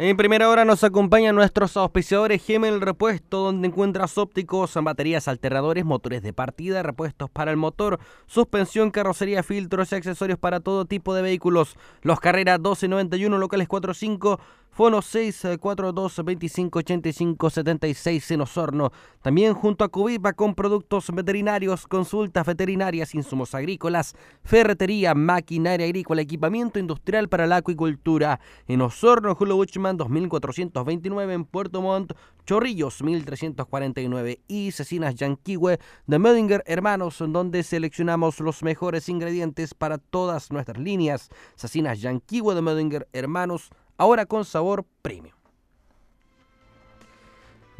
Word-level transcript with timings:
En 0.00 0.16
primera 0.16 0.48
hora 0.48 0.64
nos 0.64 0.84
acompañan 0.84 1.34
nuestros 1.34 1.76
auspiciadores 1.76 2.44
Gemel 2.44 2.80
Repuesto, 2.80 3.38
donde 3.38 3.66
encuentras 3.66 4.16
ópticos, 4.16 4.72
baterías 4.80 5.26
alternadores, 5.26 5.84
motores 5.84 6.22
de 6.22 6.32
partida, 6.32 6.84
repuestos 6.84 7.28
para 7.30 7.50
el 7.50 7.56
motor, 7.56 7.98
suspensión, 8.28 8.92
carrocería, 8.92 9.42
filtros 9.42 9.90
y 9.90 9.96
accesorios 9.96 10.38
para 10.38 10.60
todo 10.60 10.84
tipo 10.84 11.14
de 11.14 11.22
vehículos. 11.22 11.74
Los 12.02 12.20
Carreras 12.20 12.60
1291, 12.60 13.38
locales 13.38 13.66
45 13.66 14.38
Fono 14.78 15.02
642 15.02 16.24
25 16.24 16.78
85 16.78 17.50
76 17.50 18.30
en 18.30 18.40
Osorno. 18.42 18.92
También 19.22 19.52
junto 19.52 19.82
a 19.82 19.88
Cubipa 19.88 20.34
con 20.34 20.54
productos 20.54 21.10
veterinarios, 21.12 21.88
consultas 21.88 22.46
veterinarias, 22.46 23.12
insumos 23.16 23.56
agrícolas, 23.56 24.14
ferretería, 24.44 25.16
maquinaria 25.16 25.84
agrícola, 25.84 26.22
equipamiento 26.22 26.78
industrial 26.78 27.28
para 27.28 27.48
la 27.48 27.56
acuicultura. 27.56 28.38
En 28.68 28.80
Osorno, 28.80 29.34
Julio 29.34 29.56
Buchman 29.56 29.96
2429 29.96 31.34
en 31.34 31.44
Puerto 31.44 31.82
Montt, 31.82 32.12
Chorrillos 32.46 33.02
1349 33.02 34.42
y 34.46 34.70
Cecinas 34.70 35.16
Yanquihue 35.16 35.80
de 36.06 36.18
Mödinger 36.20 36.62
Hermanos, 36.66 37.16
donde 37.18 37.64
seleccionamos 37.64 38.38
los 38.38 38.62
mejores 38.62 39.08
ingredientes 39.08 39.74
para 39.74 39.98
todas 39.98 40.52
nuestras 40.52 40.78
líneas. 40.78 41.30
Cecinas 41.56 42.00
Yanquihue 42.00 42.54
de 42.54 42.62
Mödinger 42.62 43.08
Hermanos 43.12 43.72
ahora 43.98 44.24
con 44.24 44.44
sabor 44.44 44.86
premium. 45.02 45.34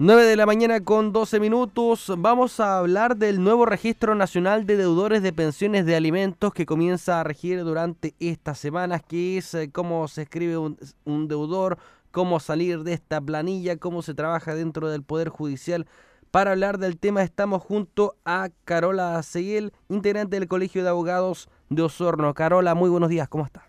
9 0.01 0.27
de 0.27 0.37
la 0.37 0.47
mañana 0.47 0.81
con 0.81 1.13
12 1.13 1.41
minutos. 1.41 2.13
Vamos 2.19 2.61
a 2.61 2.79
hablar 2.79 3.17
del 3.17 3.43
nuevo 3.43 3.67
registro 3.67 4.15
nacional 4.15 4.65
de 4.65 4.77
deudores 4.77 5.23
de 5.23 5.33
pensiones 5.33 5.87
de 5.87 5.97
alimentos 5.97 6.53
que 6.53 6.67
comienza 6.67 7.19
a 7.19 7.25
regir 7.25 7.65
durante 7.65 8.15
estas 8.21 8.61
semanas, 8.61 9.03
que 9.03 9.39
es 9.39 9.55
eh, 9.55 9.71
cómo 9.73 10.07
se 10.07 10.23
escribe 10.23 10.57
un, 10.57 11.27
deudor, 11.27 11.79
cómo 12.13 12.39
salir 12.39 12.85
de 12.85 12.93
esta 12.93 13.21
planilla, 13.21 13.77
cómo 13.77 14.03
se 14.03 14.15
trabaja 14.15 14.55
dentro 14.55 14.89
del 14.89 15.03
Poder 15.03 15.31
Judicial. 15.31 15.87
Para 16.31 16.53
hablar 16.53 16.79
del 16.79 16.97
tema 16.97 17.25
estamos 17.25 17.61
junto 17.63 18.15
a 18.25 18.51
Carola 18.65 19.21
Seguel, 19.25 19.73
integrante 19.89 20.39
del 20.39 20.47
Colegio 20.47 20.85
de 20.85 20.91
Abogados 20.91 21.49
de 21.71 21.83
Osorno. 21.83 22.35
Carola, 22.35 22.77
muy 22.77 22.89
buenos 22.89 23.09
días, 23.09 23.29
¿cómo 23.29 23.45
está? 23.45 23.68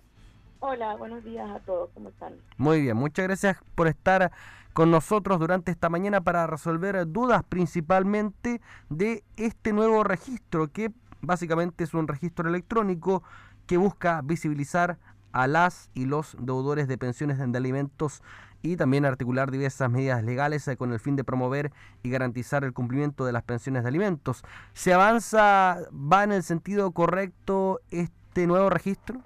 Hola, 0.62 0.98
buenos 0.98 1.24
días 1.24 1.50
a 1.50 1.60
todos, 1.60 1.90
¿cómo 1.94 2.10
están? 2.10 2.34
Muy 2.58 2.82
bien, 2.82 2.98
muchas 2.98 3.24
gracias 3.24 3.58
por 3.76 3.88
estar 3.88 4.30
con 4.74 4.92
nosotros 4.92 5.40
durante 5.40 5.72
esta 5.72 5.88
mañana 5.88 6.20
para 6.20 6.48
resolver 6.48 7.08
dudas 7.08 7.44
principalmente 7.48 8.60
de 8.90 9.24
este 9.38 9.72
nuevo 9.72 10.04
registro 10.04 10.68
que 10.68 10.92
básicamente 11.22 11.86
es 11.86 11.94
un 11.94 12.10
registro 12.10 12.50
electrónico 12.50 13.24
que 13.68 13.78
busca 13.78 14.22
visibilizar 14.22 14.98
a 15.32 15.48
las 15.48 15.90
y 15.94 16.06
los 16.06 16.36
deudores 16.38 16.90
de 16.90 16.98
pensiones 16.98 17.38
de 17.38 17.58
alimentos 17.58 18.22
y 18.62 18.76
también 18.76 19.06
articular 19.06 19.52
diversas 19.52 19.90
medidas 19.90 20.26
legales 20.26 20.68
eh, 20.68 20.76
con 20.76 20.92
el 20.92 21.00
fin 21.00 21.16
de 21.16 21.24
promover 21.24 21.72
y 22.04 22.10
garantizar 22.10 22.66
el 22.66 22.74
cumplimiento 22.74 23.26
de 23.26 23.32
las 23.32 23.44
pensiones 23.44 23.84
de 23.84 23.90
alimentos. 23.90 24.44
¿Se 24.74 24.94
avanza, 24.94 25.78
va 25.94 26.26
en 26.26 26.34
el 26.34 26.44
sentido 26.44 26.92
correcto 26.92 27.80
este 27.92 28.46
nuevo 28.46 28.70
registro? 28.70 29.22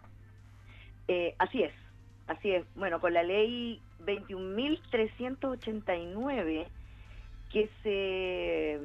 Eh, 1.14 1.36
así 1.38 1.62
es, 1.62 1.72
así 2.26 2.50
es. 2.50 2.66
Bueno, 2.74 3.00
con 3.00 3.14
la 3.14 3.22
ley 3.22 3.80
21.389 4.04 6.66
que 7.52 7.70
se 7.84 8.80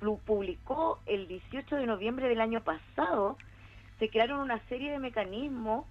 mm, 0.00 0.14
publicó 0.24 0.98
el 1.04 1.28
18 1.28 1.76
de 1.76 1.84
noviembre 1.84 2.26
del 2.26 2.40
año 2.40 2.62
pasado, 2.62 3.36
se 3.98 4.08
crearon 4.08 4.40
una 4.40 4.66
serie 4.68 4.92
de 4.92 4.98
mecanismos 4.98 5.84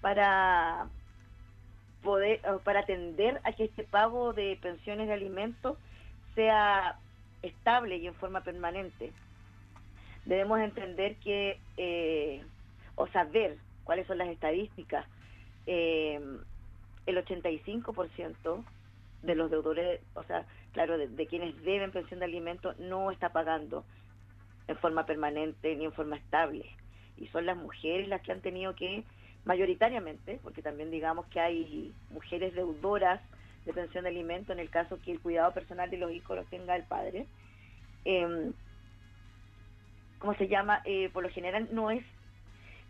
para 0.00 0.86
poder 2.04 2.40
para 2.62 2.78
atender 2.80 3.40
a 3.42 3.50
que 3.50 3.64
este 3.64 3.82
pago 3.82 4.34
de 4.34 4.56
pensiones 4.62 5.08
de 5.08 5.14
alimentos 5.14 5.76
sea 6.36 6.96
estable 7.42 7.96
y 7.96 8.06
en 8.06 8.14
forma 8.14 8.42
permanente. 8.42 9.12
Debemos 10.26 10.60
entender 10.60 11.16
que 11.16 11.58
eh, 11.76 12.44
o 12.94 13.08
saber 13.08 13.58
cuáles 13.86 14.06
son 14.06 14.18
las 14.18 14.28
estadísticas. 14.28 15.06
Eh, 15.66 16.20
el 17.06 17.16
85% 17.24 18.64
de 19.22 19.34
los 19.34 19.50
deudores, 19.50 20.00
o 20.14 20.24
sea, 20.24 20.44
claro, 20.72 20.98
de, 20.98 21.26
quienes 21.26 21.56
deben 21.62 21.92
pensión 21.92 22.18
de 22.18 22.26
alimentos, 22.26 22.78
no 22.78 23.10
está 23.10 23.30
pagando 23.30 23.84
en 24.68 24.76
forma 24.76 25.06
permanente 25.06 25.74
ni 25.76 25.84
en 25.84 25.92
forma 25.92 26.16
estable. 26.16 26.66
Y 27.16 27.28
son 27.28 27.46
las 27.46 27.56
mujeres 27.56 28.08
las 28.08 28.20
que 28.22 28.32
han 28.32 28.40
tenido 28.40 28.74
que, 28.74 29.04
mayoritariamente, 29.44 30.40
porque 30.42 30.62
también 30.62 30.90
digamos 30.90 31.26
que 31.26 31.40
hay 31.40 31.94
mujeres 32.10 32.54
deudoras 32.54 33.20
de 33.64 33.72
pensión 33.72 34.04
de 34.04 34.10
alimentos 34.10 34.50
en 34.50 34.60
el 34.60 34.68
caso 34.68 34.98
que 35.04 35.12
el 35.12 35.20
cuidado 35.20 35.52
personal 35.54 35.88
de 35.90 35.98
los 35.98 36.12
hijos 36.12 36.36
los 36.36 36.46
tenga 36.48 36.74
el 36.76 36.84
padre. 36.84 37.26
Eh, 38.04 38.50
¿Cómo 40.18 40.34
se 40.34 40.48
llama? 40.48 40.82
Eh, 40.84 41.10
por 41.12 41.22
lo 41.22 41.30
general 41.30 41.68
no 41.72 41.90
es 41.90 42.04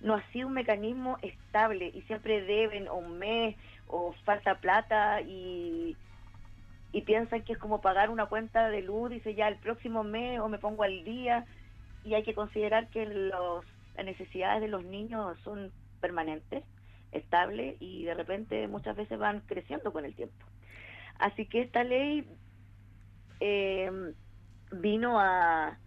no 0.00 0.14
ha 0.14 0.22
sido 0.32 0.48
un 0.48 0.54
mecanismo 0.54 1.18
estable 1.22 1.90
y 1.94 2.02
siempre 2.02 2.42
deben 2.42 2.88
o 2.88 2.96
un 2.96 3.18
mes 3.18 3.56
o 3.88 4.14
falta 4.24 4.56
plata 4.56 5.20
y, 5.22 5.96
piensan 7.04 7.42
que 7.42 7.52
es 7.52 7.58
como 7.58 7.82
pagar 7.82 8.08
una 8.08 8.24
cuenta 8.24 8.70
de 8.70 8.80
luz, 8.80 9.10
dice 9.10 9.34
ya 9.34 9.48
el 9.48 9.56
próximo 9.58 10.02
mes 10.02 10.40
o 10.40 10.48
me 10.48 10.58
pongo 10.58 10.82
al 10.82 11.04
día 11.04 11.44
y 12.04 12.14
hay 12.14 12.22
que 12.22 12.34
considerar 12.34 12.88
que 12.88 13.04
los, 13.04 13.66
las 13.96 14.06
necesidades 14.06 14.62
de 14.62 14.68
los 14.68 14.82
niños 14.82 15.38
son 15.44 15.72
permanentes, 16.00 16.64
estables 17.12 17.76
y 17.80 18.04
de 18.04 18.14
repente 18.14 18.66
muchas 18.66 18.96
veces 18.96 19.18
van 19.18 19.40
creciendo 19.40 19.92
con 19.92 20.06
el 20.06 20.14
tiempo. 20.14 20.34
Así 21.18 21.44
que 21.44 21.60
esta 21.60 21.84
ley 21.84 22.26
eh, 23.40 23.90
vino 24.72 25.20
a, 25.20 25.78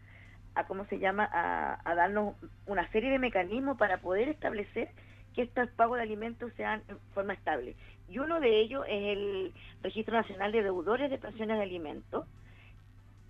a 0.60 0.68
cómo 0.68 0.86
se 0.86 1.00
llama 1.00 1.30
a, 1.32 1.96
darnos 1.96 2.36
una 2.68 2.90
serie 2.92 3.10
de 3.10 3.20
mecanismos 3.20 3.78
para 3.78 4.00
poder 4.00 4.28
establecer 4.28 4.90
que 5.34 5.44
estos 5.44 5.70
pagos 5.72 5.98
de 5.98 6.04
alimentos 6.04 6.52
sean 6.58 6.84
en 6.90 7.00
forma 7.14 7.34
estable. 7.34 7.76
Y 8.10 8.20
uno 8.20 8.40
de 8.40 8.60
ellos 8.60 8.84
es 8.88 9.18
el 9.18 9.54
Registro 9.82 10.16
Nacional 10.16 10.52
de 10.52 10.64
Deudores 10.64 11.10
de 11.10 11.18
Pensiones 11.18 11.58
de 11.58 11.64
Alimentos, 11.64 12.28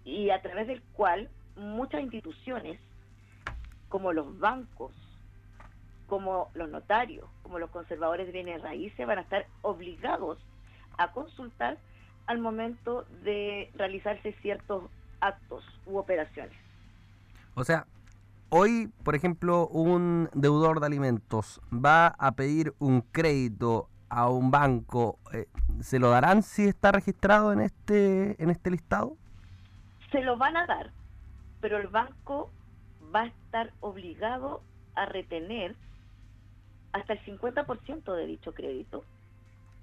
y 0.06 0.31
a 0.31 0.41
través 0.41 0.66
del 0.67 0.81
cual 0.94 1.29
muchas 1.56 2.01
instituciones, 2.01 2.79
como 3.90 4.11
los 4.11 4.40
bancos, 4.40 4.91
como 6.07 6.50
los 6.56 6.69
notarios, 6.69 7.28
como 7.44 7.59
los 7.59 7.69
conservadores 7.69 8.25
de 8.25 8.34
bienes 8.34 8.61
raíces, 8.61 9.06
van 9.06 9.19
a 9.19 9.22
estar 9.22 9.46
obligados 9.61 10.40
a 10.97 11.11
consultar 11.11 11.78
al 12.25 12.40
momento 12.40 13.03
de 13.23 13.69
realizarse 13.75 14.34
ciertos 14.41 14.90
actos 15.19 15.63
u 15.85 15.97
operaciones. 15.97 16.69
O 17.59 17.66
sea, 17.66 17.88
hoy, 18.47 18.90
por 19.03 19.16
ejemplo, 19.16 19.68
un 19.68 20.30
deudor 20.34 20.80
de 20.80 20.86
alimentos 20.86 21.59
va 21.74 22.08
a 22.08 22.31
pedir 22.31 22.74
un 22.80 23.02
crédito 23.02 23.90
a 24.08 24.30
un 24.30 24.50
banco, 24.50 25.20
eh, 25.34 25.46
¿se 25.81 26.00
lo 26.00 26.09
darán 26.09 26.42
si 26.42 26.70
está 26.70 26.94
registrado 26.94 27.52
en 27.52 27.59
este, 27.59 28.42
en 28.42 28.50
este 28.50 28.72
listado? 28.72 29.18
Se 30.09 30.22
lo 30.22 30.38
van 30.38 30.56
a 30.56 30.68
dar, 30.68 30.92
pero 31.59 31.78
el 31.80 31.88
banco 31.88 32.50
va 33.14 33.24
a 33.24 33.25
estar 33.25 33.74
obligado 33.81 34.62
a 34.96 35.06
retener 35.06 35.76
hasta 36.94 37.12
el 37.12 37.20
50% 37.26 38.16
de 38.16 38.26
dicho 38.26 38.53
crédito 38.53 39.03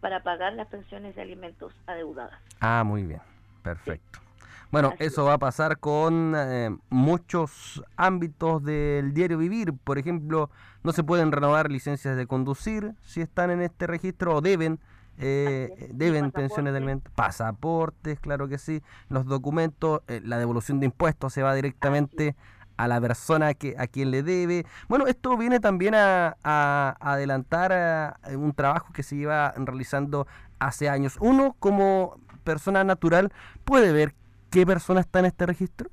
para 0.01 0.23
pagar 0.23 0.55
las 0.55 0.69
pensiones 0.69 1.15
de 1.15 1.21
alimentos 1.21 1.75
adeudadas. 1.87 2.41
Ah, 2.59 2.85
muy 2.85 3.03
bien, 3.03 3.21
perfecto. 3.63 4.26
Bueno, 4.73 4.95
eso 4.99 5.25
va 5.25 5.35
a 5.35 5.39
pasar 5.39 5.79
con 5.79 6.35
eh, 6.37 6.77
muchos 6.91 7.83
ámbitos 7.97 8.65
del 8.65 9.15
diario 9.15 9.39
vivir. 9.39 9.73
Por 9.73 9.99
ejemplo, 9.99 10.51
no 10.83 10.93
se 10.93 11.05
pueden 11.05 11.31
renovar 11.31 11.71
licencias 11.71 12.17
de 12.17 12.27
conducir 12.27 12.95
si 13.03 13.21
están 13.21 13.51
en 13.51 13.63
este 13.63 13.87
registro 13.87 14.35
o 14.35 14.41
deben. 14.41 14.81
Eh, 15.19 15.89
deben 15.95 16.31
pensiones 16.31 16.75
de 16.75 16.77
alimentos, 16.77 17.11
pasaportes, 17.15 18.21
claro 18.21 18.49
que 18.49 18.59
sí, 18.59 18.83
los 19.09 19.25
documentos, 19.25 20.03
eh, 20.09 20.21
la 20.23 20.37
devolución 20.37 20.79
de 20.79 20.85
impuestos 20.87 21.33
se 21.33 21.43
va 21.43 21.55
directamente 21.55 22.37
a 22.77 22.87
la 22.87 23.01
persona 23.01 23.55
que 23.55 23.77
a 23.79 23.87
quien 23.87 24.11
le 24.11 24.23
debe. 24.23 24.67
Bueno, 24.89 25.07
esto 25.07 25.39
viene 25.39 25.59
también 25.59 25.95
a, 25.95 26.37
a 26.43 26.99
adelantar 27.01 28.19
un 28.37 28.53
trabajo 28.53 28.93
que 28.93 29.03
se 29.03 29.17
lleva 29.17 29.55
realizando 29.57 30.27
hace 30.59 30.91
años. 30.91 31.17
Uno 31.19 31.57
como 31.61 32.21
persona 32.45 32.85
natural 32.85 33.33
puede 33.65 33.93
ver 33.93 34.15
¿Qué 34.51 34.65
persona 34.65 35.01
está 35.01 35.21
en 35.21 35.27
este 35.27 35.47
registro? 35.47 35.91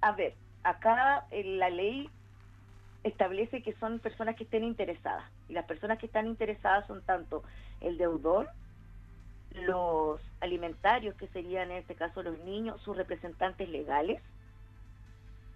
A 0.00 0.12
ver, 0.12 0.34
acá 0.62 1.26
la 1.30 1.70
ley 1.70 2.10
establece 3.04 3.62
que 3.62 3.74
son 3.74 3.98
personas 3.98 4.36
que 4.36 4.44
estén 4.44 4.64
interesadas. 4.64 5.24
Y 5.48 5.52
las 5.52 5.64
personas 5.64 5.98
que 5.98 6.06
están 6.06 6.26
interesadas 6.26 6.86
son 6.86 7.02
tanto 7.02 7.42
el 7.80 7.98
deudor, 7.98 8.48
los 9.52 10.20
alimentarios, 10.40 11.14
que 11.16 11.28
serían 11.28 11.70
en 11.70 11.78
este 11.78 11.94
caso 11.94 12.22
los 12.22 12.38
niños, 12.40 12.80
sus 12.82 12.96
representantes 12.96 13.68
legales, 13.68 14.22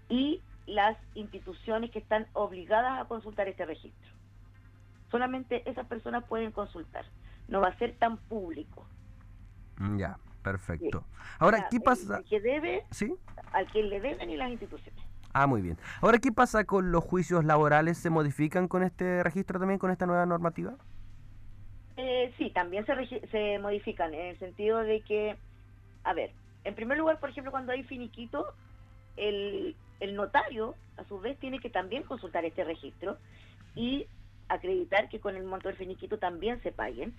y 0.08 0.42
las 0.66 0.96
instituciones 1.14 1.90
que 1.90 1.98
están 1.98 2.26
obligadas 2.32 3.00
a 3.00 3.04
consultar 3.06 3.48
este 3.48 3.66
registro. 3.66 4.12
Solamente 5.10 5.68
esas 5.68 5.86
personas 5.86 6.24
pueden 6.24 6.50
consultar. 6.52 7.04
no 7.46 7.60
va 7.60 7.68
a 7.68 7.78
ser 7.78 7.94
tan 7.96 8.16
público. 8.16 8.86
Ya, 9.96 10.18
perfecto. 10.44 11.04
Ahora, 11.40 11.66
¿qué 11.70 11.80
pasa? 11.80 12.18
El 12.18 12.24
que 12.24 12.40
debe, 12.40 12.84
¿Sí? 12.92 13.12
al 13.52 13.66
quien 13.66 13.88
le 13.88 14.00
deben 14.00 14.30
y 14.30 14.36
las 14.36 14.50
instituciones. 14.50 15.02
Ah, 15.32 15.48
muy 15.48 15.62
bien. 15.62 15.76
Ahora, 16.00 16.18
¿qué 16.18 16.30
pasa 16.30 16.64
con 16.64 16.92
los 16.92 17.02
juicios 17.02 17.44
laborales? 17.44 17.98
¿Se 17.98 18.10
modifican 18.10 18.68
con 18.68 18.84
este 18.84 19.24
registro 19.24 19.58
también, 19.58 19.80
con 19.80 19.90
esta 19.90 20.06
nueva 20.06 20.24
normativa? 20.26 20.76
Eh, 21.96 22.32
sí, 22.38 22.50
también 22.50 22.86
se, 22.86 23.26
se 23.28 23.58
modifican 23.58 24.14
en 24.14 24.26
el 24.26 24.38
sentido 24.38 24.78
de 24.78 25.00
que, 25.00 25.36
a 26.04 26.12
ver, 26.12 26.30
en 26.62 26.74
primer 26.76 26.98
lugar, 26.98 27.18
por 27.18 27.30
ejemplo, 27.30 27.50
cuando 27.50 27.72
hay 27.72 27.82
finiquito, 27.82 28.46
el, 29.16 29.74
el 29.98 30.14
notario, 30.14 30.76
a 30.96 31.04
su 31.04 31.18
vez, 31.18 31.36
tiene 31.38 31.58
que 31.58 31.70
también 31.70 32.04
consultar 32.04 32.44
este 32.44 32.62
registro 32.62 33.16
y 33.74 34.06
acreditar 34.48 35.08
que 35.08 35.20
con 35.20 35.34
el 35.34 35.44
monto 35.44 35.68
del 35.68 35.76
finiquito 35.76 36.18
también 36.18 36.62
se 36.62 36.70
paguen 36.70 37.14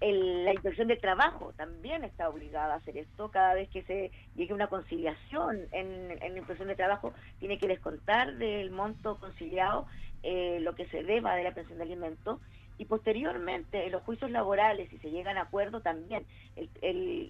la 0.00 0.52
inspección 0.52 0.88
de 0.88 0.96
trabajo 0.96 1.52
también 1.56 2.04
está 2.04 2.28
obligada 2.28 2.74
a 2.74 2.76
hacer 2.78 2.96
esto. 2.96 3.30
Cada 3.30 3.54
vez 3.54 3.68
que 3.68 3.82
se 3.82 4.10
llegue 4.34 4.54
una 4.54 4.68
conciliación 4.68 5.58
en, 5.72 6.18
la 6.18 6.38
inspección 6.38 6.68
de 6.68 6.74
trabajo, 6.74 7.12
tiene 7.38 7.58
que 7.58 7.68
descontar 7.68 8.36
del 8.36 8.70
monto 8.70 9.18
conciliado 9.20 9.86
eh, 10.22 10.58
lo 10.60 10.74
que 10.74 10.86
se 10.86 11.02
deba 11.02 11.36
de 11.36 11.44
la 11.44 11.52
pensión 11.52 11.78
de 11.78 11.84
alimentos. 11.84 12.40
Y 12.78 12.86
posteriormente, 12.86 13.84
en 13.84 13.92
los 13.92 14.02
juicios 14.02 14.30
laborales, 14.30 14.88
si 14.88 14.96
se 14.98 15.10
llegan 15.10 15.36
a 15.36 15.42
acuerdo, 15.42 15.82
también 15.82 16.24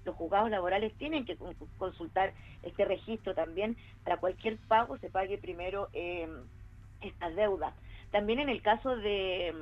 los 0.05 0.15
juzgados 0.15 0.49
laborales 0.49 0.93
tienen 0.95 1.25
que 1.25 1.37
consultar 1.77 2.33
este 2.63 2.85
registro 2.85 3.35
también. 3.35 3.77
Para 4.05 4.19
cualquier 4.19 4.59
pago 4.69 4.97
se 4.99 5.11
pague 5.11 5.39
primero 5.39 5.89
eh, 5.93 6.29
estas 7.01 7.35
deudas. 7.35 7.75
También 8.13 8.39
en 8.39 8.49
el 8.49 8.63
caso 8.63 8.97
de 8.97 9.53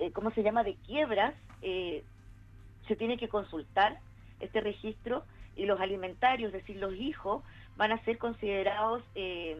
eh, 0.00 0.12
¿cómo 0.12 0.30
se 0.30 0.42
llama?, 0.42 0.64
de 0.64 0.76
quiebras, 0.86 1.34
eh, 1.62 2.04
se 2.88 2.96
tiene 2.96 3.18
que 3.18 3.28
consultar 3.28 3.98
este 4.40 4.60
registro 4.60 5.24
y 5.56 5.66
los 5.66 5.80
alimentarios, 5.80 6.48
es 6.48 6.60
decir, 6.60 6.76
los 6.76 6.94
hijos, 6.94 7.42
van 7.76 7.92
a 7.92 8.02
ser 8.04 8.18
considerados 8.18 9.02
eh, 9.14 9.56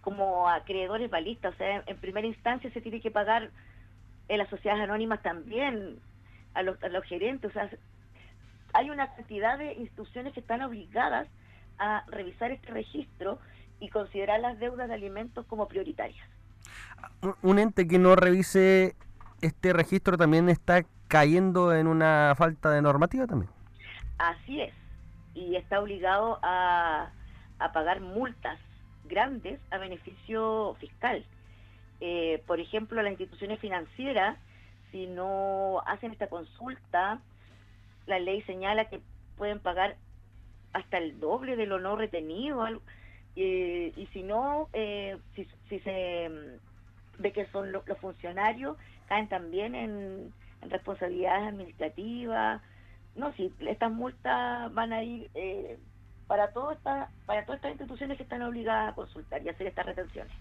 como 0.00 0.48
acreedores 0.48 1.10
balistas. 1.10 1.54
O 1.54 1.56
sea, 1.56 1.82
en 1.86 1.96
primera 1.98 2.26
instancia 2.26 2.70
se 2.72 2.80
tiene 2.80 3.00
que 3.00 3.10
pagar 3.10 3.50
en 4.28 4.38
las 4.38 4.48
sociedades 4.48 4.82
anónimas 4.82 5.22
también 5.22 5.98
a 6.54 6.62
los, 6.62 6.82
a 6.82 6.88
los 6.88 7.04
gerentes. 7.04 7.50
O 7.50 7.52
sea, 7.52 7.70
hay 8.72 8.90
una 8.90 9.14
cantidad 9.14 9.58
de 9.58 9.74
instituciones 9.74 10.32
que 10.32 10.40
están 10.40 10.62
obligadas 10.62 11.28
a 11.78 12.04
revisar 12.08 12.50
este 12.50 12.70
registro 12.72 13.38
y 13.80 13.88
considerar 13.90 14.40
las 14.40 14.58
deudas 14.58 14.88
de 14.88 14.94
alimentos 14.94 15.46
como 15.46 15.68
prioritarias 15.68 16.26
un 17.42 17.58
ente 17.58 17.86
que 17.86 17.98
no 17.98 18.16
revise 18.16 18.94
este 19.40 19.72
registro 19.72 20.16
también 20.16 20.48
está 20.48 20.84
cayendo 21.08 21.74
en 21.74 21.86
una 21.86 22.34
falta 22.36 22.70
de 22.70 22.82
normativa 22.82 23.26
también. 23.26 23.50
Así 24.18 24.60
es, 24.60 24.74
y 25.34 25.56
está 25.56 25.80
obligado 25.80 26.38
a, 26.42 27.10
pagar 27.72 28.00
multas 28.00 28.58
grandes 29.04 29.60
a 29.70 29.78
beneficio 29.78 30.76
fiscal. 30.80 31.24
Eh, 32.00 32.42
por 32.46 32.60
ejemplo, 32.60 33.02
las 33.02 33.12
instituciones 33.12 33.58
financieras, 33.60 34.38
si 34.92 35.06
no 35.06 35.80
hacen 35.86 36.12
esta 36.12 36.28
consulta, 36.28 37.20
la 38.06 38.18
ley 38.18 38.42
señala 38.42 38.86
que 38.86 39.00
pueden 39.36 39.60
pagar 39.60 39.96
hasta 40.72 40.98
el 40.98 41.18
doble 41.20 41.56
de 41.56 41.66
lo 41.66 41.78
no 41.78 41.96
retenido. 41.96 42.66
Eh, 43.36 43.92
y 43.96 44.06
si 44.06 44.22
no, 44.22 44.68
eh, 44.72 45.16
si, 45.34 45.46
se 45.80 46.30
de 47.18 47.32
que 47.32 47.46
son 47.46 47.72
los 47.72 47.82
funcionarios, 48.00 48.76
caen 49.08 49.28
también 49.28 49.74
en, 49.74 50.32
responsabilidades 50.70 51.48
administrativas. 51.48 52.60
No, 53.14 53.32
si 53.34 53.52
estas 53.60 53.92
multas 53.92 54.74
van 54.74 54.92
a 54.92 55.04
ir 55.04 55.30
eh, 55.34 55.78
para, 56.26 56.50
todo 56.52 56.72
esta, 56.72 57.10
para 57.26 57.44
todas 57.44 57.58
estas 57.58 57.72
instituciones 57.72 58.16
que 58.16 58.24
están 58.24 58.42
obligadas 58.42 58.92
a 58.92 58.94
consultar 58.94 59.40
y 59.42 59.48
hacer 59.48 59.68
estas 59.68 59.86
retenciones. 59.86 60.32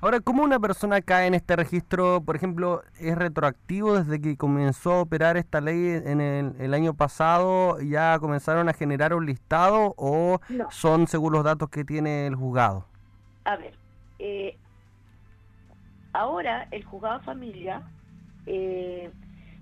Ahora, 0.00 0.20
¿cómo 0.20 0.44
una 0.44 0.60
persona 0.60 1.00
cae 1.00 1.26
en 1.26 1.34
este 1.34 1.56
registro, 1.56 2.22
por 2.24 2.36
ejemplo, 2.36 2.82
es 3.00 3.18
retroactivo 3.18 3.98
desde 3.98 4.20
que 4.20 4.36
comenzó 4.36 4.92
a 4.92 5.00
operar 5.00 5.36
esta 5.36 5.60
ley 5.60 6.00
en 6.04 6.20
el, 6.20 6.72
año 6.72 6.94
pasado? 6.94 7.80
¿Ya 7.80 8.16
comenzaron 8.20 8.68
a 8.68 8.72
generar 8.74 9.12
un 9.12 9.26
listado 9.26 9.94
o 9.96 10.40
son 10.70 11.08
según 11.08 11.32
los 11.32 11.42
datos 11.42 11.68
que 11.68 11.84
tiene 11.84 12.28
el 12.28 12.36
juzgado? 12.36 12.86
A 13.44 13.56
ver, 13.56 13.74
eh, 14.20 14.56
Ahora 16.12 16.66
el 16.70 16.84
juzgado 16.84 17.18
de 17.18 17.24
familia 17.24 17.82
eh, 18.48 19.10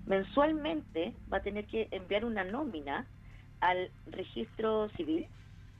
mensualmente 0.05 1.13
va 1.31 1.37
a 1.37 1.41
tener 1.43 1.65
que 1.65 1.89
enviar 1.91 2.23
una 2.23 2.45
nómina 2.45 3.05
al 3.59 3.91
registro 4.07 4.89
civil 4.95 5.27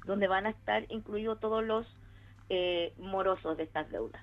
donde 0.06 0.27
van 0.27 0.45
a 0.45 0.50
estar 0.50 0.86
incluidos 0.89 1.39
todos 1.39 1.63
los 1.63 1.86
eh, 2.50 2.94
morosos 2.98 3.57
de 3.57 3.63
estas 3.63 3.89
deudas. 3.89 4.21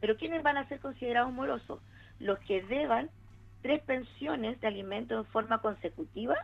Pero 0.00 0.16
¿quiénes 0.16 0.42
van 0.42 0.58
a 0.58 0.68
ser 0.68 0.80
considerados 0.80 1.32
morosos? 1.32 1.80
Los 2.20 2.38
que 2.40 2.62
deban 2.62 3.10
tres 3.62 3.82
pensiones 3.82 4.60
de 4.60 4.66
alimento 4.66 5.16
en 5.18 5.24
forma 5.26 5.60
consecutiva 5.62 6.36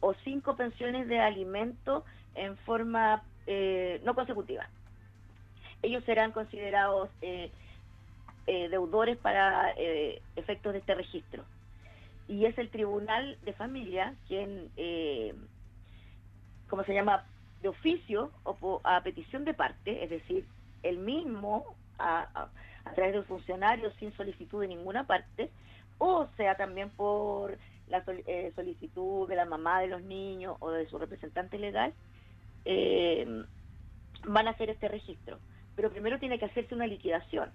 o 0.00 0.14
cinco 0.24 0.56
pensiones 0.56 1.08
de 1.08 1.18
alimento 1.18 2.04
en 2.34 2.56
forma 2.58 3.22
eh, 3.46 4.00
no 4.04 4.14
consecutiva. 4.14 4.68
Ellos 5.80 6.04
serán 6.04 6.32
considerados 6.32 7.10
deudores 8.46 9.18
para 9.18 9.72
eh, 9.76 10.20
efectos 10.36 10.72
de 10.72 10.80
este 10.80 10.94
registro. 10.94 11.44
Y 12.28 12.46
es 12.46 12.56
el 12.58 12.70
Tribunal 12.70 13.38
de 13.44 13.52
Familia 13.52 14.14
quien, 14.26 14.70
eh, 14.76 15.34
¿cómo 16.68 16.84
se 16.84 16.94
llama?, 16.94 17.24
de 17.60 17.68
oficio 17.68 18.32
o 18.42 18.80
a 18.82 19.00
petición 19.02 19.44
de 19.44 19.54
parte, 19.54 20.02
es 20.02 20.10
decir, 20.10 20.44
el 20.82 20.98
mismo 20.98 21.76
a, 21.98 22.48
través 22.96 23.12
de 23.12 23.20
un 23.20 23.24
funcionario 23.26 23.92
sin 24.00 24.12
solicitud 24.16 24.60
de 24.60 24.66
ninguna 24.66 25.06
parte, 25.06 25.50
o 25.98 26.26
sea 26.36 26.56
también 26.56 26.90
por 26.90 27.56
la 27.86 28.02
eh, 28.26 28.50
solicitud 28.56 29.28
de 29.28 29.36
la 29.36 29.44
mamá 29.44 29.80
de 29.80 29.86
los 29.86 30.02
niños 30.02 30.56
o 30.58 30.72
de 30.72 30.88
su 30.88 30.98
representante 30.98 31.56
legal, 31.58 31.94
van 34.26 34.48
a 34.48 34.50
hacer 34.50 34.70
este 34.70 34.88
registro. 34.88 35.38
Pero 35.76 35.90
primero 35.90 36.18
tiene 36.18 36.40
que 36.40 36.46
hacerse 36.46 36.74
una 36.74 36.88
liquidación 36.88 37.52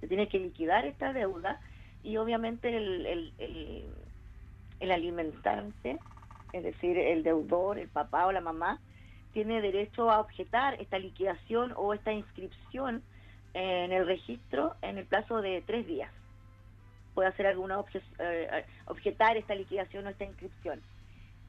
se 0.00 0.08
tiene 0.08 0.28
que 0.28 0.38
liquidar 0.38 0.86
esta 0.86 1.12
deuda 1.12 1.60
y 2.02 2.16
obviamente 2.16 2.74
el, 2.74 3.32
el, 4.80 4.90
alimentante, 4.90 5.98
es 6.52 6.64
decir, 6.64 6.98
el 6.98 7.22
deudor, 7.22 7.78
el 7.78 7.88
papá 7.88 8.26
o 8.26 8.32
la 8.32 8.40
mamá, 8.40 8.80
tiene 9.32 9.60
derecho 9.60 10.10
a 10.10 10.20
objetar 10.20 10.80
esta 10.80 10.98
liquidación 10.98 11.72
o 11.76 11.94
esta 11.94 12.12
inscripción 12.12 13.02
en 13.52 13.92
el 13.92 14.06
registro 14.06 14.74
en 14.82 14.98
el 14.98 15.04
plazo 15.04 15.42
de 15.42 15.62
tres 15.66 15.86
días. 15.86 16.10
Puede 17.14 17.28
hacer 17.28 17.46
alguna 17.46 17.84
eh, 18.18 18.64
objetar 18.86 19.36
esta 19.36 19.54
liquidación 19.54 20.06
o 20.06 20.10
esta 20.10 20.24
inscripción. 20.24 20.80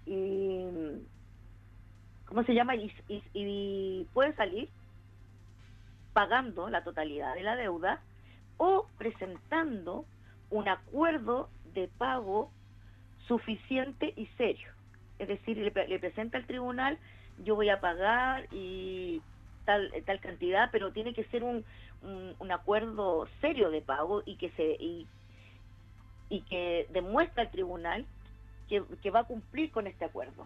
Y, 0.05 0.65
¿cómo 2.25 2.43
se 2.43 2.53
llama? 2.53 2.73
Y 2.75 4.07
puede 4.13 4.33
salir 4.33 4.69
pagando 6.13 6.69
la 6.69 6.83
totalidad 6.83 7.35
de 7.35 7.43
la 7.43 7.55
deuda 7.55 8.01
o 8.63 8.85
presentando 8.99 10.05
un 10.51 10.69
acuerdo 10.69 11.49
de 11.73 11.87
pago 11.87 12.51
suficiente 13.27 14.13
y 14.15 14.27
serio. 14.37 14.69
Es 15.17 15.29
decir, 15.29 15.57
le, 15.57 15.99
presenta 15.99 16.37
al 16.37 16.45
tribunal, 16.45 16.99
yo 17.43 17.55
voy 17.55 17.69
a 17.69 17.81
pagar 17.81 18.45
y 18.51 19.19
tal, 19.65 19.91
tal 20.05 20.19
cantidad, 20.19 20.69
pero 20.71 20.91
tiene 20.91 21.15
que 21.15 21.23
ser 21.25 21.43
un, 21.43 21.65
un, 22.03 22.51
acuerdo 22.51 23.27
serio 23.39 23.71
de 23.71 23.81
pago 23.81 24.21
y 24.27 24.35
que 24.35 24.51
se 24.51 24.77
y, 24.79 25.07
que 26.47 26.85
demuestra 26.91 27.41
al 27.41 27.51
tribunal 27.51 28.05
que, 28.69 29.09
va 29.09 29.21
a 29.21 29.23
cumplir 29.23 29.71
con 29.71 29.87
este 29.87 30.05
acuerdo. 30.05 30.45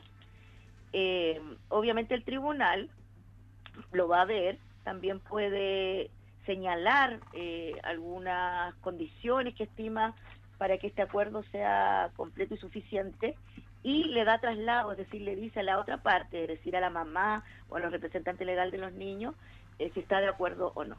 Eh, 0.94 1.42
obviamente 1.68 2.16
el 2.16 2.24
tribunal 2.24 2.90
lo 3.92 4.08
va 4.08 4.22
a 4.22 4.26
ver, 4.26 4.58
también 4.86 5.20
puede 5.20 6.10
señalar 6.46 7.20
eh, 7.34 7.74
algunas 7.84 8.74
condiciones 8.76 9.56
que 9.56 9.64
estima 9.64 10.16
para 10.58 10.78
que 10.78 10.88
este 10.88 11.02
acuerdo 11.02 11.44
sea 11.52 12.12
completo 12.16 12.56
y 12.56 12.58
suficiente 12.58 13.36
y 13.84 14.06
le 14.06 14.26
da 14.26 14.40
traslado, 14.40 14.94
es 14.94 14.98
decir, 14.98 15.22
le 15.22 15.36
dice 15.36 15.60
a 15.60 15.64
la 15.64 15.80
otra 15.80 15.98
parte, 15.98 16.44
es 16.44 16.48
decir, 16.48 16.76
a 16.76 16.80
la 16.80 16.90
mamá 16.90 17.44
o 17.70 17.76
a 17.76 17.80
los 17.80 17.92
representantes 17.92 18.46
legales 18.46 18.72
de 18.72 18.80
los 18.80 18.94
niños, 18.94 19.36
eh, 19.78 19.92
si 19.94 20.00
está 20.00 20.20
de 20.22 20.28
acuerdo 20.28 20.72
o 20.76 20.84
no. 20.86 20.98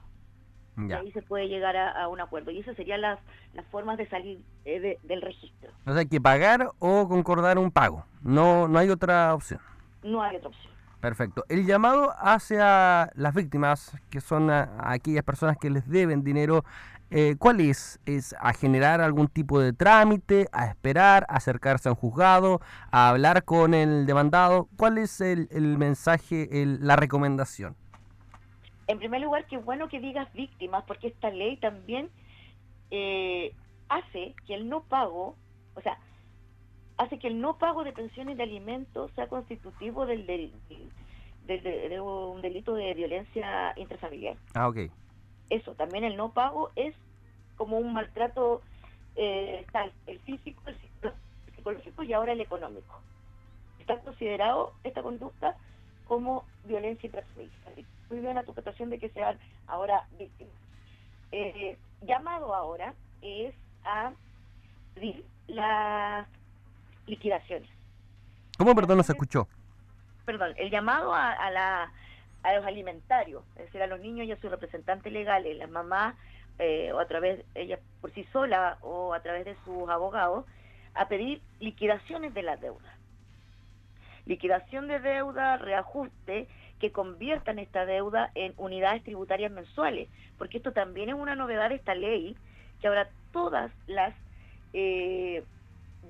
Y 0.78 0.92
ahí 0.92 1.10
se 1.12 1.22
puede 1.22 1.48
llegar 1.48 1.74
a, 1.74 2.06
un 2.08 2.20
acuerdo. 2.20 2.50
Y 2.50 2.60
esas 2.60 2.76
serían 2.76 3.00
las, 3.00 3.18
las 3.54 3.64
formas 3.68 3.96
de 3.96 4.06
salir 4.08 4.40
eh, 4.66 4.98
del 5.02 5.22
registro. 5.22 5.70
O 5.86 5.90
sea, 5.90 6.00
hay 6.00 6.06
que 6.06 6.20
pagar 6.20 6.68
o 6.78 7.08
concordar 7.08 7.58
un 7.58 7.70
pago. 7.70 8.04
No, 8.20 8.68
no 8.68 8.78
hay 8.78 8.90
otra 8.90 9.34
opción. 9.34 9.58
No 10.02 10.22
hay 10.22 10.36
otra 10.36 10.50
opción. 10.50 10.75
Perfecto. 11.06 11.44
El 11.48 11.66
llamado 11.66 12.12
hacia 12.18 13.12
las 13.14 13.32
víctimas, 13.32 13.96
que 14.10 14.20
son 14.20 14.50
aquellas 14.50 15.22
personas 15.22 15.56
que 15.56 15.70
les 15.70 15.88
deben 15.88 16.24
dinero, 16.24 16.64
eh, 17.12 17.36
¿cuál 17.38 17.60
es? 17.60 18.00
¿Es 18.06 18.34
a 18.40 18.52
generar 18.52 19.00
algún 19.00 19.28
tipo 19.28 19.60
de 19.60 19.72
trámite, 19.72 20.48
a 20.50 20.66
esperar, 20.66 21.24
a 21.28 21.36
acercarse 21.36 21.88
a 21.88 21.92
un 21.92 21.96
juzgado, 21.96 22.60
a 22.90 23.10
hablar 23.10 23.44
con 23.44 23.72
el 23.72 24.04
demandado? 24.04 24.66
¿Cuál 24.76 24.98
es 24.98 25.20
el, 25.20 25.46
mensaje, 25.78 26.48
la 26.80 26.96
recomendación? 26.96 27.76
En 28.88 28.98
primer 28.98 29.20
lugar, 29.20 29.46
qué 29.46 29.58
bueno 29.58 29.86
que 29.86 30.00
digas 30.00 30.26
víctimas, 30.32 30.82
porque 30.88 31.06
esta 31.06 31.30
ley 31.30 31.56
también 31.58 32.10
eh, 32.90 33.54
hace 33.88 34.34
que 34.44 34.54
el 34.56 34.68
no 34.68 34.82
pago, 34.82 35.36
o 35.76 35.80
sea, 35.82 36.00
hace 36.98 37.18
que 37.18 37.28
el 37.28 37.40
no 37.40 37.58
pago 37.58 37.84
de 37.84 37.92
pensiones 37.92 38.36
de 38.36 38.42
alimentos 38.42 39.10
sea 39.12 39.28
constitutivo 39.28 40.06
del, 40.06 40.26
del, 40.26 40.52
de 41.46 42.00
un 42.00 42.40
delito 42.42 42.74
de 42.74 42.94
violencia 42.94 43.72
intrafamiliar. 43.76 44.36
Ah, 44.54 44.68
ok. 44.68 44.90
Eso, 45.50 45.74
también 45.74 46.04
el 46.04 46.16
no 46.16 46.32
pago 46.32 46.70
es 46.74 46.94
como 47.56 47.78
un 47.78 47.92
maltrato 47.92 48.62
eh, 49.14 49.64
tal, 49.72 49.92
el 50.06 50.18
físico, 50.20 50.62
el 50.66 50.76
psicológico 51.54 52.02
y 52.02 52.12
ahora 52.12 52.32
el 52.32 52.40
económico. 52.40 53.00
Está 53.78 54.00
considerado 54.00 54.72
esta 54.82 55.02
conducta 55.02 55.56
como 56.06 56.44
violencia 56.64 57.06
intrafamiliar. 57.06 57.52
Muy 58.10 58.20
bien 58.20 58.34
la 58.34 58.44
tu 58.44 58.52
de 58.52 58.98
que 58.98 59.08
sean 59.10 59.38
ahora 59.66 60.06
víctimas. 60.18 60.54
Eh, 61.32 61.76
llamado 62.02 62.54
ahora 62.54 62.94
es 63.20 63.54
a 63.84 64.12
las 65.48 66.26
liquidaciones. 67.06 67.68
¿Cómo, 68.58 68.74
perdón, 68.74 68.98
no 68.98 69.02
se 69.02 69.12
escuchó? 69.12 69.48
Perdón, 70.24 70.54
el 70.56 70.70
llamado 70.70 71.14
a, 71.14 71.50
la, 71.50 71.92
a 72.42 72.54
los 72.54 72.64
alimentarios, 72.64 73.44
es 73.56 73.66
decir, 73.66 73.82
a 73.82 73.86
los 73.86 74.00
niños 74.00 74.26
y 74.26 74.32
a 74.32 74.40
sus 74.40 74.50
representantes 74.50 75.12
legales, 75.12 75.56
las 75.56 75.70
mamás, 75.70 76.14
eh, 76.58 76.90
o 76.92 76.98
a 76.98 77.06
través, 77.06 77.44
ella 77.54 77.78
por 78.00 78.12
sí 78.12 78.24
sola 78.32 78.78
o 78.80 79.12
a 79.12 79.20
través 79.20 79.44
de 79.44 79.56
sus 79.64 79.88
abogados, 79.88 80.46
a 80.94 81.06
pedir 81.08 81.42
liquidaciones 81.60 82.32
de 82.34 82.42
las 82.42 82.60
deudas. 82.60 82.94
Liquidación 84.24 84.88
de 84.88 84.98
deuda, 84.98 85.58
reajuste, 85.58 86.48
que 86.80 86.92
conviertan 86.92 87.58
esta 87.58 87.86
deuda 87.86 88.30
en 88.34 88.52
unidades 88.56 89.02
tributarias 89.04 89.52
mensuales, 89.52 90.08
porque 90.38 90.58
esto 90.58 90.72
también 90.72 91.08
es 91.10 91.14
una 91.14 91.34
novedad 91.34 91.68
de 91.68 91.76
esta 91.76 91.94
ley, 91.94 92.36
que 92.80 92.88
ahora 92.88 93.08
todas 93.32 93.70
las 93.86 94.14
eh, 94.72 95.44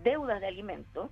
deudas 0.02 0.40
de 0.40 0.46
alimentos 0.46 1.10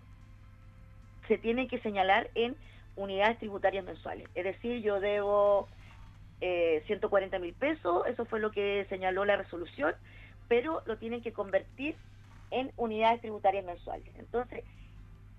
se 1.28 1.38
tienen 1.38 1.68
que 1.68 1.80
señalar 1.80 2.30
en 2.34 2.56
unidades 2.96 3.38
tributarias 3.38 3.84
mensuales. 3.84 4.28
Es 4.34 4.44
decir, 4.44 4.82
yo 4.82 5.00
debo 5.00 5.68
eh, 6.40 6.82
140 6.86 7.38
mil 7.38 7.54
pesos, 7.54 8.06
eso 8.06 8.24
fue 8.26 8.40
lo 8.40 8.50
que 8.50 8.86
señaló 8.88 9.24
la 9.24 9.36
resolución, 9.36 9.94
pero 10.48 10.82
lo 10.86 10.98
tienen 10.98 11.22
que 11.22 11.32
convertir 11.32 11.96
en 12.50 12.72
unidades 12.76 13.20
tributarias 13.20 13.64
mensuales. 13.64 14.08
Entonces, 14.18 14.64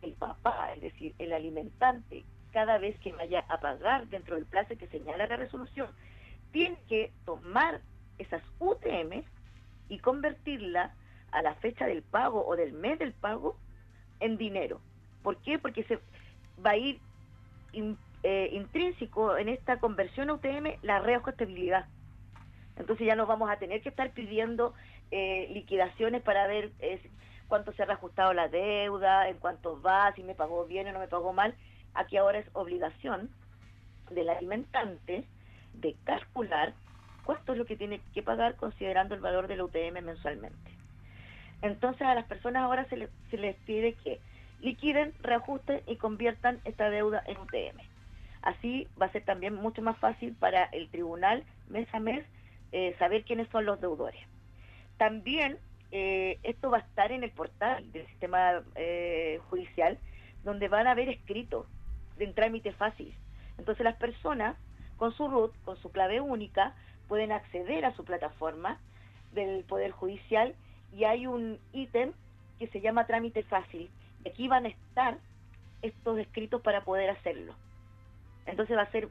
el 0.01 0.13
papá, 0.13 0.73
es 0.75 0.81
decir, 0.81 1.13
el 1.19 1.33
alimentante, 1.33 2.23
cada 2.51 2.77
vez 2.77 2.97
que 2.99 3.11
vaya 3.11 3.45
a 3.49 3.59
pagar 3.59 4.07
dentro 4.07 4.35
del 4.35 4.45
plazo 4.45 4.77
que 4.77 4.87
señala 4.87 5.27
la 5.27 5.35
resolución, 5.35 5.89
tiene 6.51 6.77
que 6.87 7.11
tomar 7.25 7.81
esas 8.17 8.41
UTM 8.59 9.23
y 9.89 9.99
convertirla 9.99 10.93
a 11.35 11.41
la 11.41 11.55
fecha 11.55 11.85
del 11.85 12.01
pago 12.01 12.45
o 12.45 12.55
del 12.55 12.73
mes 12.73 12.97
del 12.97 13.13
pago 13.13 13.57
en 14.19 14.37
dinero. 14.37 14.79
¿Por 15.21 15.37
qué? 15.37 15.59
Porque 15.59 15.83
se 15.83 15.99
va 16.65 16.71
a 16.71 16.77
ir 16.77 16.99
eh, 18.23 18.49
intrínseco 18.53 19.37
en 19.37 19.49
esta 19.49 19.79
conversión 19.79 20.29
a 20.29 20.33
UTM 20.33 20.77
la 20.81 20.99
reajustabilidad. 20.99 21.87
Entonces 22.77 23.05
ya 23.05 23.15
no 23.15 23.25
vamos 23.25 23.49
a 23.49 23.57
tener 23.57 23.81
que 23.81 23.89
estar 23.89 24.11
pidiendo 24.11 24.73
eh, 25.11 25.49
liquidaciones 25.51 26.21
para 26.21 26.47
ver 26.47 26.71
eh, 26.79 27.01
cuánto 27.47 27.73
se 27.73 27.83
ha 27.83 27.85
reajustado 27.85 28.33
la 28.33 28.47
deuda, 28.47 29.27
en 29.27 29.37
cuánto 29.37 29.81
va, 29.81 30.13
si 30.13 30.23
me 30.23 30.35
pagó 30.35 30.65
bien 30.65 30.87
o 30.87 30.93
no 30.93 30.99
me 30.99 31.07
pagó 31.07 31.33
mal. 31.33 31.53
Aquí 31.93 32.17
ahora 32.17 32.39
es 32.39 32.49
obligación 32.53 33.29
del 34.09 34.29
alimentante 34.29 35.25
de 35.73 35.95
calcular 36.05 36.73
cuánto 37.25 37.53
es 37.53 37.57
lo 37.57 37.65
que 37.65 37.75
tiene 37.75 37.99
que 38.13 38.23
pagar 38.23 38.55
considerando 38.55 39.15
el 39.15 39.21
valor 39.21 39.47
de 39.47 39.57
la 39.57 39.65
UTM 39.65 40.01
mensualmente. 40.03 40.74
Entonces 41.65 42.03
a 42.03 42.13
las 42.13 42.25
personas 42.25 42.61
ahora 42.61 42.85
se, 42.89 43.37
les 43.37 43.55
pide 43.65 43.93
que 43.93 44.19
liquiden, 44.61 45.13
reajusten 45.21 45.81
y 45.87 45.95
conviertan 45.95 46.61
esta 46.63 46.91
deuda 46.91 47.23
en 47.25 47.37
UTM. 47.37 47.79
Así 48.43 48.87
va 49.01 49.07
a 49.07 49.11
ser 49.11 49.23
también 49.25 49.55
mucho 49.55 49.81
más 49.81 49.97
fácil 49.97 50.35
para 50.35 50.65
el 50.65 50.89
tribunal 50.89 51.43
mes 51.67 51.87
a 51.91 51.99
mes 51.99 52.23
eh, 52.71 52.95
saber 52.99 53.23
quiénes 53.23 53.49
son 53.49 53.65
los 53.65 53.81
deudores. 53.81 54.21
También 54.97 55.57
eh, 55.91 56.37
esto 56.43 56.69
va 56.69 56.77
a 56.77 56.81
estar 56.81 57.11
en 57.11 57.23
el 57.23 57.31
portal 57.31 57.91
del 57.91 58.05
sistema 58.09 58.61
eh, 58.75 59.39
judicial, 59.49 59.97
donde 60.43 60.67
van 60.67 60.85
a 60.85 60.91
haber 60.91 61.09
escritos 61.09 61.65
de 62.17 62.27
trámite 62.27 62.73
fácil. 62.73 63.11
Entonces 63.57 63.83
las 63.83 63.95
personas 63.95 64.55
con 64.97 65.13
su 65.13 65.27
RUT, 65.27 65.51
con 65.63 65.77
su 65.77 65.91
clave 65.91 66.21
única, 66.21 66.75
pueden 67.07 67.31
acceder 67.31 67.85
a 67.85 67.95
su 67.95 68.05
plataforma 68.05 68.79
del 69.33 69.63
Poder 69.63 69.89
Judicial 69.89 70.53
y 70.95 71.03
hay 71.03 71.27
un 71.27 71.59
ítem 71.73 72.13
que 72.57 72.67
se 72.67 72.79
llama 72.79 73.05
trámite 73.05 73.43
fácil. 73.43 73.89
Y 74.23 74.29
aquí 74.29 74.47
van 74.47 74.65
a 74.65 74.69
estar 74.69 75.17
estos 75.81 76.17
escritos 76.17 76.61
para 76.61 76.81
poder 76.81 77.09
hacerlo. 77.09 77.53
Entonces 78.45 78.77
va 78.77 78.83
a 78.83 78.91
ser 78.91 79.09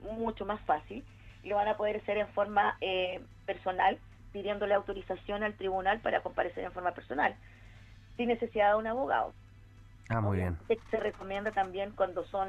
mucho 0.00 0.46
más 0.46 0.60
fácil 0.62 1.04
y 1.42 1.48
lo 1.48 1.56
van 1.56 1.68
a 1.68 1.76
poder 1.76 1.96
hacer 1.96 2.16
en 2.16 2.28
forma 2.28 2.76
eh, 2.80 3.20
personal, 3.44 3.98
pidiéndole 4.32 4.74
autorización 4.74 5.42
al 5.42 5.54
tribunal 5.54 6.00
para 6.00 6.22
comparecer 6.22 6.64
en 6.64 6.72
forma 6.72 6.92
personal, 6.92 7.34
sin 8.16 8.28
necesidad 8.28 8.70
de 8.72 8.78
un 8.78 8.86
abogado. 8.86 9.34
Ah, 10.08 10.20
muy 10.20 10.38
bien. 10.38 10.56
Se 10.90 10.96
recomienda 10.96 11.50
también 11.50 11.90
cuando 11.90 12.24
son 12.26 12.48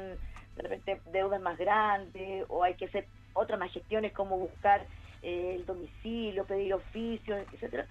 de 0.56 0.62
repente 0.62 1.00
deudas 1.12 1.40
más 1.40 1.58
grandes 1.58 2.44
o 2.48 2.64
hay 2.64 2.74
que 2.74 2.86
hacer 2.86 3.06
otras 3.34 3.58
más 3.58 3.70
gestiones 3.72 4.12
como 4.12 4.38
buscar 4.38 4.86
eh, 5.22 5.56
el 5.56 5.66
domicilio, 5.66 6.44
pedir 6.44 6.74
oficios, 6.74 7.38
etcétera, 7.52 7.86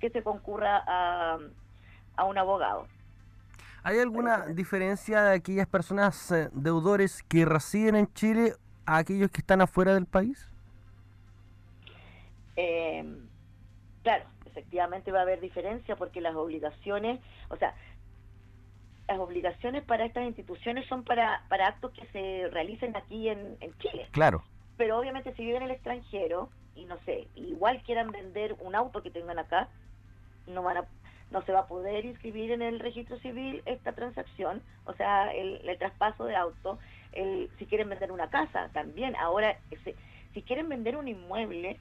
que 0.00 0.10
se 0.10 0.22
concurra 0.22 0.82
a, 0.86 1.38
a 2.16 2.24
un 2.24 2.38
abogado. 2.38 2.86
¿Hay 3.82 3.98
alguna 3.98 4.46
diferencia 4.46 5.22
de 5.22 5.34
aquellas 5.36 5.66
personas 5.66 6.30
eh, 6.32 6.48
deudores 6.52 7.22
que 7.22 7.44
residen 7.44 7.96
en 7.96 8.12
Chile 8.14 8.54
a 8.86 8.96
aquellos 8.96 9.30
que 9.30 9.40
están 9.40 9.60
afuera 9.60 9.92
del 9.92 10.06
país? 10.06 10.50
Eh, 12.56 13.04
claro, 14.02 14.24
efectivamente 14.46 15.12
va 15.12 15.18
a 15.18 15.22
haber 15.22 15.40
diferencia 15.40 15.96
porque 15.96 16.20
las 16.20 16.34
obligaciones, 16.34 17.20
o 17.50 17.56
sea, 17.56 17.74
las 19.06 19.18
obligaciones 19.18 19.84
para 19.84 20.06
estas 20.06 20.24
instituciones 20.24 20.86
son 20.88 21.04
para, 21.04 21.42
para 21.50 21.68
actos 21.68 21.92
que 21.92 22.06
se 22.06 22.48
realicen 22.50 22.96
aquí 22.96 23.28
en, 23.28 23.58
en 23.60 23.76
Chile. 23.80 24.08
Claro. 24.12 24.44
Pero 24.76 24.98
obviamente 24.98 25.34
si 25.34 25.44
viven 25.44 25.62
en 25.62 25.70
el 25.70 25.74
extranjero 25.74 26.48
y 26.74 26.84
no 26.86 26.98
sé, 27.04 27.28
igual 27.36 27.82
quieran 27.82 28.10
vender 28.10 28.56
un 28.60 28.74
auto 28.74 29.02
que 29.02 29.10
tengan 29.10 29.38
acá, 29.38 29.68
no 30.46 30.62
van 30.62 30.78
a 30.78 30.84
no 31.30 31.42
se 31.42 31.52
va 31.52 31.60
a 31.60 31.66
poder 31.66 32.04
inscribir 32.04 32.52
en 32.52 32.62
el 32.62 32.78
registro 32.78 33.18
civil 33.18 33.62
esta 33.66 33.92
transacción, 33.92 34.62
o 34.84 34.92
sea, 34.92 35.32
el, 35.32 35.60
traspaso 35.78 36.26
de 36.26 36.36
auto, 36.36 36.78
el, 37.12 37.50
si 37.58 37.66
quieren 37.66 37.88
vender 37.88 38.12
una 38.12 38.30
casa 38.30 38.68
también, 38.72 39.16
ahora 39.16 39.58
si 40.32 40.42
quieren 40.42 40.68
vender 40.68 40.96
un 40.96 41.08
inmueble, 41.08 41.78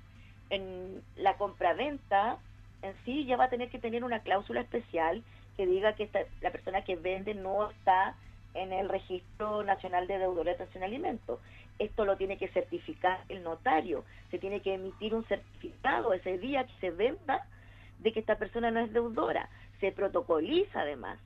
en 0.50 1.04
la 1.16 1.38
compraventa 1.38 2.38
en 2.82 2.94
sí 3.06 3.26
ya 3.26 3.38
va 3.38 3.46
a 3.46 3.50
tener 3.50 3.70
que 3.70 3.80
tener 3.80 4.04
una 4.04 4.20
cláusula 4.20 4.62
especial 4.62 5.24
que 5.58 5.66
diga 5.66 5.94
que 5.94 6.04
esta, 6.04 6.20
la 6.42 6.52
persona 6.52 6.84
que 6.84 6.96
vende 6.96 7.34
no 7.34 7.70
está 7.70 8.16
en 8.54 8.72
el 8.72 8.90
registro 8.90 9.64
nacional 9.64 10.06
de 10.08 10.20
deudores 10.20 10.58
de 10.58 10.64
atención 10.64 10.84
alimentos. 10.84 11.40
Esto 11.80 12.06
lo 12.06 12.18
tiene 12.18 12.38
que 12.38 12.48
certificar 12.50 13.24
el 13.30 13.44
notario, 13.44 14.06
se 14.32 14.40
tiene 14.40 14.62
que 14.62 14.76
emitir 14.76 15.16
un 15.16 15.26
certificado 15.26 16.14
ese 16.14 16.38
día 16.38 16.66
que 16.66 16.74
se 16.80 16.92
venda 16.92 17.46
de 18.00 18.12
que 18.12 18.20
esta 18.20 18.38
persona 18.38 18.72
no 18.72 18.80
es 18.80 18.94
deudora. 18.94 19.50
Se 19.80 19.92
protocoliza 19.92 20.82
además. 20.82 21.20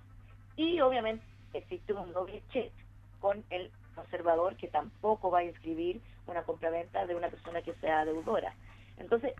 Y 0.56 0.80
obviamente 0.82 1.24
existe 1.54 1.94
un 1.94 2.14
doble 2.14 2.42
check 2.52 2.72
con 3.20 3.44
el 3.50 3.72
conservador 3.96 4.56
que 4.56 4.68
tampoco 4.68 5.32
va 5.32 5.40
a 5.40 5.44
inscribir 5.44 6.02
una 6.28 6.44
compraventa 6.44 7.06
de 7.06 7.16
una 7.16 7.30
persona 7.30 7.62
que 7.62 7.74
sea 7.76 8.06
deudora. 8.06 8.54
Entonces, 8.98 9.34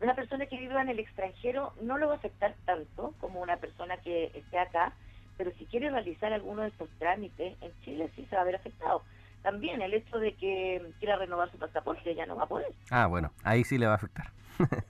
una 0.00 0.14
persona 0.14 0.46
que 0.46 0.56
viva 0.56 0.80
en 0.80 0.88
el 0.88 0.98
extranjero 0.98 1.74
no 1.82 1.98
lo 1.98 2.08
va 2.08 2.14
a 2.14 2.16
afectar 2.16 2.54
tanto 2.64 3.14
como 3.20 3.40
una 3.40 3.58
persona 3.58 3.98
que 3.98 4.30
esté 4.34 4.58
acá, 4.58 4.94
pero 5.36 5.52
si 5.52 5.66
quiere 5.66 5.90
realizar 5.90 6.32
alguno 6.32 6.62
de 6.62 6.68
estos 6.68 6.88
trámites, 6.98 7.56
en 7.60 7.72
Chile 7.82 8.10
sí 8.16 8.26
se 8.30 8.36
va 8.36 8.42
a 8.42 8.46
ver 8.46 8.56
afectado. 8.56 9.02
También 9.42 9.80
el 9.80 9.94
hecho 9.94 10.18
de 10.18 10.34
que 10.34 10.92
quiera 10.98 11.16
renovar 11.16 11.50
su 11.50 11.58
pasaporte 11.58 12.14
ya 12.14 12.26
no 12.26 12.36
va 12.36 12.44
a 12.44 12.48
poder. 12.48 12.72
Ah, 12.90 13.06
bueno, 13.06 13.32
ahí 13.42 13.64
sí 13.64 13.78
le 13.78 13.86
va 13.86 13.92
a 13.92 13.96
afectar. 13.96 14.32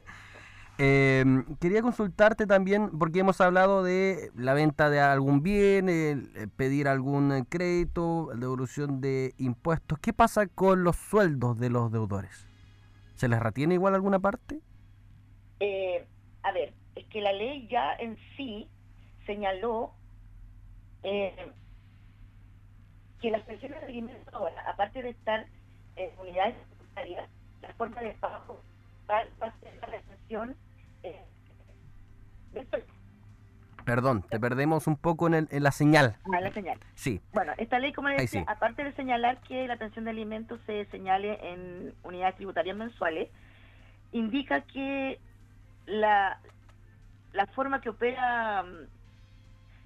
Eh, 0.83 1.23
quería 1.61 1.83
consultarte 1.83 2.47
también, 2.47 2.99
porque 2.99 3.19
hemos 3.19 3.38
hablado 3.42 3.83
de 3.83 4.30
la 4.35 4.54
venta 4.54 4.88
de 4.88 4.99
algún 4.99 5.42
bien, 5.42 6.33
pedir 6.57 6.88
algún 6.88 7.45
crédito, 7.50 8.30
devolución 8.35 9.02
de 9.02 9.35
impuestos. 9.37 9.99
¿Qué 9.99 10.14
pasa 10.14 10.47
con 10.47 10.83
los 10.83 10.97
sueldos 10.97 11.59
de 11.59 11.69
los 11.69 11.92
deudores? 11.92 12.47
¿Se 13.14 13.28
les 13.28 13.40
retiene 13.40 13.75
igual 13.75 13.95
alguna 13.95 14.21
parte? 14.21 14.62
Eh, 15.61 16.07
a 16.42 16.52
ver, 16.52 16.73
es 16.95 17.04
que 17.09 17.21
la 17.21 17.33
ley 17.33 17.69
ya 17.71 17.92
en 17.99 18.16
sí 18.35 18.66
señaló 19.26 19.92
eh, 21.02 21.52
que 23.21 23.31
las 23.31 23.43
pensiones 23.43 23.81
de 23.81 23.87
alimentos 23.87 24.35
ahora, 24.35 24.62
aparte 24.69 25.03
de 25.03 25.11
estar 25.11 25.47
en 25.97 26.11
unidades 26.19 26.55
secundarias, 26.69 27.29
la 27.62 27.73
forma 27.75 28.00
de 28.00 28.11
pago 28.15 28.61
va, 29.09 29.19
a 29.19 29.53
ser 29.61 29.79
la 29.81 29.87
retención 29.87 30.57
eh, 31.03 31.25
Perdón, 33.85 34.23
te 34.23 34.39
perdemos 34.39 34.87
un 34.87 34.97
poco 34.97 35.27
en, 35.27 35.49
la 35.50 35.73
señal. 35.73 36.17
Ah, 36.33 36.41
la 36.41 36.53
señal. 36.53 36.79
Sí. 36.95 37.21
Bueno, 37.33 37.53
esta 37.57 37.79
ley, 37.79 37.93
como 37.93 38.09
le 38.09 38.17
decía, 38.17 38.45
aparte 38.47 38.85
de 38.85 38.93
señalar 38.93 39.41
que 39.41 39.67
la 39.67 39.77
pensión 39.77 40.05
de 40.05 40.12
alimentos 40.12 40.61
se 40.67 40.85
señale 40.87 41.39
en 41.53 41.95
unidades 42.03 42.37
tributarias 42.37 42.77
mensuales, 42.77 43.31
indica 44.12 44.61
que 44.62 45.19
la, 45.87 46.41
la 47.33 47.47
forma 47.49 47.81
que 47.81 47.89
opera, 47.89 48.65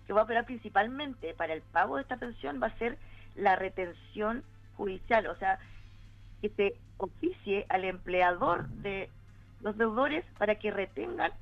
que 0.06 0.12
va 0.12 0.22
a 0.22 0.24
operar 0.24 0.44
principalmente 0.44 1.32
para 1.34 1.54
el 1.54 1.62
pago 1.62 1.96
de 1.96 2.02
esta 2.02 2.16
pensión 2.16 2.60
va 2.62 2.66
a 2.68 2.78
ser 2.78 2.98
la 3.34 3.56
retención 3.56 4.44
judicial, 4.76 5.26
o 5.26 5.36
sea, 5.36 5.58
que 6.40 6.48
se 6.50 6.74
oficie 6.96 7.66
al 7.68 7.84
empleador 7.84 8.68
de 8.68 9.10
los 9.60 9.76
deudores 9.76 10.24
para 10.38 10.56
que 10.56 10.70
retengan 10.70 11.32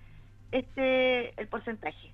este 0.52 1.40
el 1.40 1.48
porcentaje, 1.48 2.12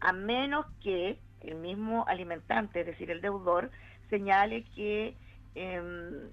a 0.00 0.12
menos 0.12 0.66
que 0.82 1.18
el 1.40 1.54
mismo 1.56 2.04
alimentante, 2.06 2.80
es 2.80 2.86
decir, 2.86 3.10
el 3.10 3.20
deudor, 3.20 3.70
señale 4.10 4.64
que 4.74 5.14
eh, 5.54 6.30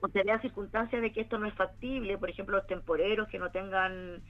o 0.00 0.08
circunstancias 0.40 1.02
de 1.02 1.12
que 1.12 1.20
esto 1.20 1.38
no 1.38 1.46
es 1.46 1.54
factible, 1.54 2.16
por 2.16 2.30
ejemplo, 2.30 2.56
los 2.56 2.66
temporeros 2.66 3.28
que 3.28 3.38
no 3.38 3.50
tengan 3.50 4.22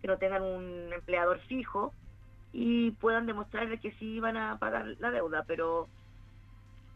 que 0.00 0.08
no 0.08 0.16
tengan 0.16 0.42
un 0.42 0.90
empleador 0.94 1.40
fijo 1.40 1.92
y 2.52 2.92
puedan 2.92 3.26
demostrarle 3.26 3.78
que 3.78 3.92
sí 3.92 4.18
van 4.18 4.38
a 4.38 4.58
pagar 4.58 4.86
la 4.98 5.10
deuda, 5.10 5.44
pero 5.46 5.88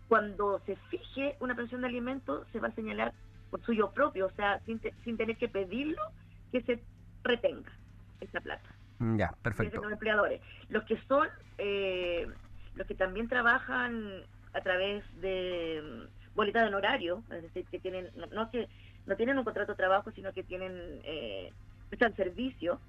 cuando 0.08 0.60
se 0.66 0.76
fije 0.90 1.36
una 1.40 1.54
pensión 1.54 1.80
de 1.80 1.88
alimentos 1.88 2.46
se 2.52 2.60
va 2.60 2.68
a 2.68 2.74
señalar 2.74 3.12
por 3.50 3.62
suyo 3.64 3.90
propio, 3.92 4.26
o 4.26 4.30
sea, 4.32 4.60
sin, 4.66 4.80
sin 5.04 5.16
tener 5.16 5.36
que 5.36 5.48
pedirlo, 5.48 6.02
que 6.50 6.62
se 6.62 6.82
retenga 7.22 7.72
esa 8.20 8.40
plata. 8.40 8.68
Ya, 9.16 9.32
perfecto. 9.42 9.80
Los 9.82 9.92
empleadores. 9.92 10.40
Los 10.68 10.84
que 10.84 11.00
son, 11.08 11.28
eh, 11.58 12.26
los 12.74 12.86
que 12.86 12.94
también 12.94 13.28
trabajan 13.28 14.22
a 14.52 14.60
través 14.60 15.04
de 15.20 15.82
mm, 15.82 16.34
boleta 16.36 16.62
de 16.62 16.68
honorario, 16.68 17.22
es 17.30 17.42
decir, 17.42 17.66
que 17.70 17.78
tienen, 17.80 18.10
no, 18.32 18.50
que 18.50 18.68
no 19.06 19.16
tienen 19.16 19.38
un 19.38 19.44
contrato 19.44 19.72
de 19.72 19.76
trabajo, 19.76 20.10
sino 20.12 20.32
que 20.32 20.42
tienen, 20.42 20.72
eh, 21.04 21.52
prestan 21.88 22.14
servicio, 22.16 22.80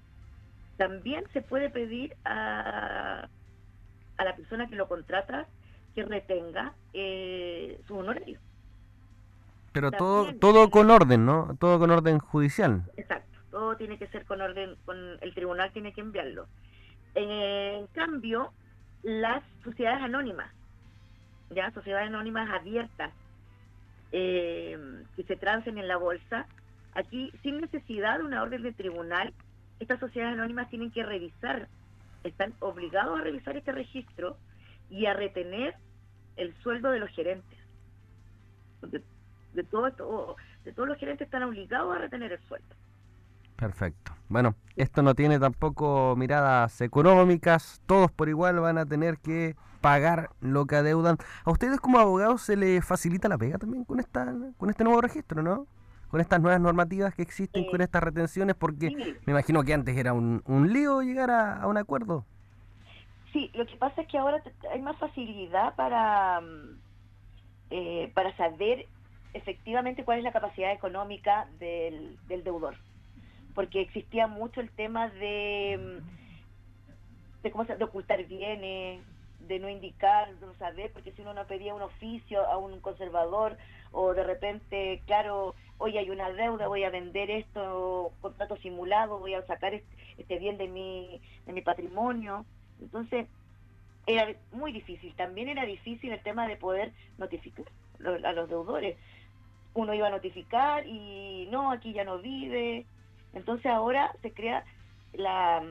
también 0.77 1.23
se 1.33 1.41
puede 1.41 1.69
pedir 1.69 2.15
a, 2.25 3.27
a 4.17 4.23
la 4.23 4.35
persona 4.35 4.67
que 4.67 4.75
lo 4.75 4.87
contrata 4.87 5.47
que 5.95 6.03
retenga 6.03 6.73
eh, 6.93 7.79
su 7.87 7.97
honorario. 7.97 8.39
Pero 9.71 9.91
todo, 9.91 10.33
todo 10.35 10.69
con 10.69 10.91
orden, 10.91 11.25
¿no? 11.25 11.55
Todo 11.59 11.79
con 11.79 11.91
orden 11.91 12.19
judicial. 12.19 12.83
Exacto, 12.95 13.39
todo 13.51 13.75
tiene 13.75 13.97
que 13.97 14.07
ser 14.07 14.25
con 14.25 14.41
orden, 14.41 14.75
con 14.85 14.97
el 15.21 15.33
tribunal 15.33 15.71
tiene 15.71 15.93
que 15.93 16.01
enviarlo. 16.01 16.47
En, 17.13 17.87
cambio, 17.87 18.51
las 19.03 19.43
sociedades 19.63 20.01
anónimas, 20.01 20.51
ya 21.49 21.71
sociedades 21.71 22.07
anónimas 22.07 22.49
abiertas, 22.49 23.11
eh, 24.11 24.77
que 25.15 25.23
se 25.23 25.35
trancen 25.35 25.77
en 25.77 25.87
la 25.87 25.97
bolsa, 25.97 26.45
aquí 26.93 27.31
sin 27.41 27.59
necesidad 27.59 28.19
de 28.19 28.25
una 28.25 28.43
orden 28.43 28.63
de 28.63 28.73
tribunal, 28.73 29.33
estas 29.79 29.99
sociedades 29.99 30.37
anónimas 30.37 30.69
tienen 30.69 30.91
que 30.91 31.03
revisar, 31.03 31.67
están 32.23 32.53
obligados 32.59 33.19
a 33.19 33.23
revisar 33.23 33.57
este 33.57 33.71
registro 33.73 34.37
y 34.89 35.05
a 35.05 35.13
retener 35.13 35.75
el 36.37 36.53
sueldo 36.61 36.91
de 36.91 36.99
los 36.99 37.09
gerentes. 37.11 37.59
De, 38.81 39.01
de, 39.53 39.63
todo, 39.63 40.35
de 40.63 40.73
todos 40.73 40.87
los 40.87 40.97
gerentes 40.97 41.25
están 41.25 41.43
obligados 41.43 41.95
a 41.95 41.99
retener 41.99 42.31
el 42.31 42.39
sueldo. 42.47 42.75
Perfecto. 43.55 44.13
Bueno, 44.27 44.55
esto 44.75 45.01
no 45.01 45.15
tiene 45.15 45.39
tampoco 45.39 46.15
miradas 46.17 46.81
económicas, 46.81 47.81
todos 47.85 48.11
por 48.11 48.27
igual 48.27 48.59
van 48.59 48.77
a 48.77 48.85
tener 48.85 49.17
que 49.17 49.55
pagar 49.79 50.29
lo 50.41 50.65
que 50.65 50.75
adeudan. 50.75 51.17
¿A 51.45 51.51
ustedes 51.51 51.79
como 51.79 51.99
abogados 51.99 52.41
se 52.41 52.57
les 52.57 52.83
facilita 52.83 53.29
la 53.29 53.37
pega 53.37 53.57
también 53.57 53.85
con 53.85 53.99
esta 53.99 54.33
con 54.57 54.69
este 54.69 54.83
nuevo 54.83 54.99
registro, 54.99 55.41
no? 55.41 55.67
Con 56.09 56.21
estas 56.21 56.41
nuevas 56.41 56.59
normativas 56.59 57.13
que 57.13 57.21
existen, 57.21 57.65
con 57.69 57.81
estas 57.81 58.03
retenciones, 58.03 58.55
porque 58.55 58.89
me 59.25 59.31
imagino 59.31 59.63
que 59.63 59.73
antes 59.73 59.95
era 59.97 60.13
un, 60.13 60.41
un 60.45 60.71
lío 60.71 61.01
llegar 61.01 61.31
a 61.31 61.65
un 61.67 61.77
acuerdo. 61.77 62.25
Sí, 63.35 63.51
lo 63.53 63.65
que 63.65 63.75
pasa 63.75 64.03
es 64.03 64.07
que 64.07 64.17
ahora 64.17 64.41
hay 64.71 64.81
más 64.81 64.97
facilidad 64.97 65.75
para, 65.75 66.39
mm, 66.39 66.79
eh, 67.69 68.09
para 68.13 68.33
saber 68.37 68.85
efectivamente 69.33 70.05
cuál 70.05 70.19
es 70.19 70.23
la 70.23 70.31
capacidad 70.31 70.71
económica 70.71 71.45
del, 71.59 72.17
deudor. 72.29 72.77
Porque 73.53 73.81
existía 73.81 74.27
mucho 74.27 74.61
el 74.61 74.69
tema 74.71 75.09
de, 75.09 75.77
mm, 75.77 77.41
de, 77.43 77.51
cómo 77.51 77.65
ocultar 77.81 78.23
bienes, 78.23 79.03
de 79.41 79.59
no 79.59 79.67
indicar, 79.67 80.33
de 80.33 80.45
no 80.45 80.53
saber, 80.53 80.93
porque 80.93 81.11
si 81.11 81.21
uno 81.21 81.33
no 81.33 81.45
pedía 81.45 81.75
un 81.75 81.81
oficio 81.81 82.45
a 82.45 82.57
un 82.57 82.79
conservador 82.79 83.57
o 83.91 84.13
de 84.13 84.23
repente, 84.23 85.03
claro, 85.07 85.55
hoy 85.77 85.97
hay 85.97 86.09
una 86.09 86.29
deuda, 86.29 86.69
voy 86.69 86.85
a 86.85 86.89
vender 86.89 87.29
esto, 87.29 88.13
contrato 88.21 88.55
simulado, 88.57 89.19
voy 89.19 89.33
a 89.33 89.45
sacar 89.45 89.73
este, 89.73 89.93
este 90.19 90.39
bien 90.39 90.57
de 90.57 90.69
mi, 90.69 91.19
de 91.45 91.51
mi 91.51 91.61
patrimonio 91.61 92.45
entonces, 92.81 93.27
era 94.07 94.33
muy 94.51 94.71
difícil. 94.71 95.13
También 95.15 95.49
era 95.49 95.65
difícil 95.65 96.11
el 96.11 96.21
tema 96.21 96.47
de 96.47 96.57
poder 96.57 96.91
notificar 97.17 97.65
a 98.23 98.31
los 98.33 98.49
deudores. 98.49 98.97
Uno 99.73 99.93
iba 99.93 100.07
a 100.07 100.11
notificar 100.11 100.85
y 100.85 101.47
no, 101.51 101.71
aquí 101.71 101.93
ya 101.93 102.03
no 102.03 102.19
vive. 102.19 102.85
Entonces 103.33 103.65
ahora 103.65 104.11
se 104.21 104.31
crea 104.31 104.63
la, 105.13 105.63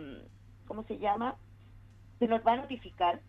¿cómo 0.67 0.85
se 0.85 0.99
llama? 0.99 1.37
Se 2.19 2.27
nos 2.27 2.45
va 2.47 2.53
a 2.53 2.57
notificar 2.57 3.21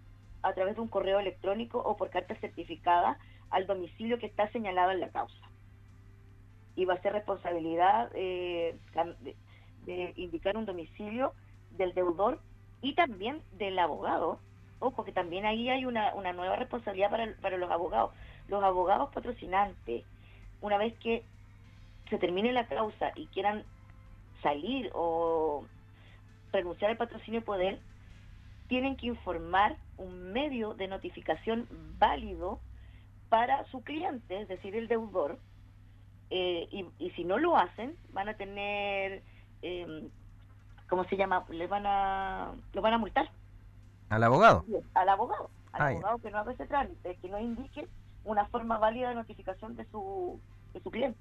a 0.41 0.53
través 0.53 0.75
de 0.75 0.81
un 0.81 0.87
correo 0.87 1.19
electrónico 1.19 1.79
o 1.79 1.97
por 1.97 2.09
carta 2.09 2.35
certificada 2.35 3.17
al 3.49 3.67
domicilio 3.67 4.19
que 4.19 4.25
está 4.25 4.51
señalado 4.51 4.91
en 4.91 4.99
la 4.99 5.09
causa. 5.09 5.49
Y 6.75 6.85
va 6.85 6.95
a 6.95 7.01
ser 7.01 7.13
responsabilidad 7.13 8.11
eh, 8.13 8.75
de 9.85 10.13
indicar 10.17 10.57
un 10.57 10.65
domicilio 10.65 11.33
del 11.71 11.93
deudor 11.93 12.41
y 12.85 12.93
también 12.93 13.41
del 13.57 13.79
abogado, 13.79 14.37
ojo 14.77 15.03
que 15.03 15.11
también 15.11 15.43
ahí 15.47 15.69
hay 15.69 15.87
una, 15.87 16.13
una 16.13 16.33
nueva 16.33 16.55
responsabilidad 16.55 17.09
para, 17.09 17.33
para 17.41 17.57
los 17.57 17.71
abogados. 17.71 18.11
Los 18.47 18.63
abogados 18.63 19.09
patrocinantes, 19.11 20.03
una 20.61 20.77
vez 20.77 20.93
que 20.99 21.23
se 22.11 22.19
termine 22.19 22.53
la 22.53 22.67
causa 22.67 23.11
y 23.15 23.25
quieran 23.25 23.63
salir 24.43 24.91
o 24.93 25.65
renunciar 26.53 26.91
al 26.91 26.97
patrocinio 26.97 27.39
de 27.39 27.45
poder, 27.47 27.79
tienen 28.67 28.97
que 28.97 29.07
informar 29.07 29.77
un 29.97 30.31
medio 30.31 30.75
de 30.75 30.87
notificación 30.87 31.67
válido 31.97 32.59
para 33.29 33.65
su 33.71 33.83
cliente, 33.83 34.41
es 34.41 34.47
decir, 34.47 34.75
el 34.75 34.87
deudor, 34.87 35.39
eh, 36.29 36.67
y, 36.99 37.09
si 37.15 37.23
no 37.23 37.39
lo 37.39 37.57
hacen, 37.57 37.95
van 38.13 38.29
a 38.29 38.35
tener 38.35 39.23
eh, 39.63 40.07
¿cómo 40.89 41.03
se 41.05 41.17
llama? 41.17 41.43
Le 41.49 41.67
van 41.67 41.85
a, 41.85 42.51
lo 42.73 42.81
van 42.81 42.93
a 42.93 42.97
multar. 42.97 43.29
¿Al 44.09 44.23
abogado? 44.23 44.65
al 44.93 45.09
abogado, 45.09 45.49
al 45.73 45.81
ah, 45.81 45.87
abogado 45.87 46.17
que 46.19 46.31
no 46.31 46.37
haga 46.39 46.51
ese 46.51 46.67
trámite, 46.67 47.17
que 47.21 47.29
no 47.29 47.39
indique 47.39 47.87
una 48.23 48.45
forma 48.45 48.77
válida 48.77 49.09
de 49.09 49.15
notificación 49.15 49.75
de 49.75 49.85
su, 49.85 50.39
de 50.73 50.79
su 50.81 50.91
cliente. 50.91 51.19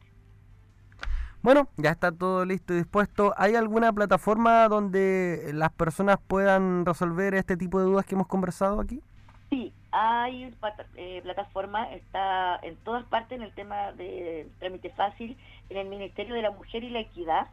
Bueno, 1.43 1.69
ya 1.77 1.91
está 1.91 2.11
todo 2.11 2.47
listo 2.47 2.73
y 2.73 2.79
dispuesto. 2.79 3.35
¿Hay 3.37 3.55
alguna 3.55 3.93
plataforma 3.93 4.67
donde 4.67 5.51
las 5.53 5.71
personas 5.73 6.19
puedan 6.27 6.87
resolver 6.87 7.35
este 7.35 7.59
tipo 7.59 7.79
de 7.79 7.85
dudas 7.85 8.07
que 8.07 8.15
hemos 8.15 8.27
conversado 8.27 8.81
aquí? 8.81 9.03
Sí, 9.51 9.71
hay 9.93 10.51
eh, 10.97 11.21
plataforma, 11.23 11.93
está 11.93 12.57
en 12.63 12.77
todas 12.77 13.05
partes 13.05 13.37
en 13.37 13.45
el 13.45 13.53
tema 13.53 13.93
de 13.93 14.49
trámite 14.59 14.89
fácil, 14.91 15.37
en 15.69 15.77
el 15.77 15.89
Ministerio 15.89 16.35
de 16.35 16.41
la 16.41 16.51
Mujer 16.51 16.83
y 16.83 16.89
la 16.89 17.01
Equidad, 17.01 17.47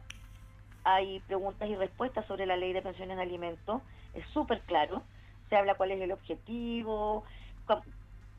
hay 0.84 1.20
preguntas 1.20 1.68
y 1.68 1.76
respuestas 1.76 2.26
sobre 2.26 2.46
la 2.46 2.56
ley 2.56 2.72
de 2.72 2.82
pensiones 2.82 3.16
de 3.16 3.22
alimentos, 3.22 3.82
es 4.14 4.26
súper 4.28 4.60
claro, 4.62 5.02
se 5.48 5.56
habla 5.56 5.74
cuál 5.74 5.92
es 5.92 6.00
el 6.00 6.12
objetivo, 6.12 7.24